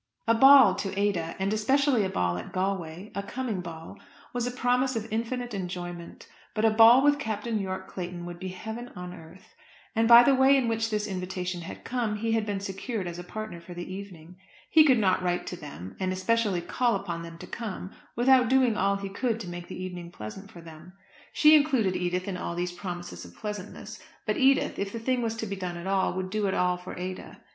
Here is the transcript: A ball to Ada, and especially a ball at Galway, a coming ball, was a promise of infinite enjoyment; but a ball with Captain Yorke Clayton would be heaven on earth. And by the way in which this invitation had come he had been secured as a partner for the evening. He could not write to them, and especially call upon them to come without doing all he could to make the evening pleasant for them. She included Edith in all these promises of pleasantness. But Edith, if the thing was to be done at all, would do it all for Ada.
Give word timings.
A 0.27 0.33
ball 0.33 0.73
to 0.77 0.91
Ada, 0.99 1.35
and 1.37 1.53
especially 1.53 2.03
a 2.03 2.09
ball 2.09 2.35
at 2.35 2.51
Galway, 2.51 3.11
a 3.13 3.21
coming 3.21 3.61
ball, 3.61 3.99
was 4.33 4.47
a 4.47 4.51
promise 4.51 4.95
of 4.95 5.07
infinite 5.13 5.53
enjoyment; 5.53 6.27
but 6.55 6.65
a 6.65 6.71
ball 6.71 7.03
with 7.03 7.19
Captain 7.19 7.59
Yorke 7.59 7.87
Clayton 7.87 8.25
would 8.25 8.39
be 8.39 8.47
heaven 8.47 8.89
on 8.95 9.13
earth. 9.13 9.53
And 9.95 10.07
by 10.07 10.23
the 10.23 10.33
way 10.33 10.57
in 10.57 10.67
which 10.67 10.89
this 10.89 11.05
invitation 11.05 11.61
had 11.61 11.83
come 11.83 12.15
he 12.15 12.31
had 12.31 12.47
been 12.47 12.59
secured 12.59 13.05
as 13.05 13.19
a 13.19 13.23
partner 13.23 13.61
for 13.61 13.75
the 13.75 13.93
evening. 13.93 14.37
He 14.71 14.85
could 14.85 14.97
not 14.97 15.21
write 15.21 15.45
to 15.45 15.55
them, 15.55 15.95
and 15.99 16.11
especially 16.11 16.61
call 16.61 16.95
upon 16.95 17.21
them 17.21 17.37
to 17.37 17.45
come 17.45 17.91
without 18.15 18.49
doing 18.49 18.75
all 18.75 18.95
he 18.95 19.07
could 19.09 19.39
to 19.41 19.47
make 19.47 19.67
the 19.67 19.79
evening 19.83 20.11
pleasant 20.11 20.49
for 20.49 20.61
them. 20.61 20.93
She 21.31 21.55
included 21.55 21.95
Edith 21.95 22.27
in 22.27 22.37
all 22.37 22.55
these 22.55 22.71
promises 22.71 23.23
of 23.23 23.35
pleasantness. 23.35 23.99
But 24.25 24.37
Edith, 24.37 24.79
if 24.79 24.91
the 24.91 24.99
thing 24.99 25.21
was 25.21 25.35
to 25.35 25.45
be 25.45 25.55
done 25.55 25.77
at 25.77 25.85
all, 25.85 26.15
would 26.15 26.31
do 26.31 26.47
it 26.47 26.55
all 26.55 26.77
for 26.77 26.97
Ada. 26.97 27.37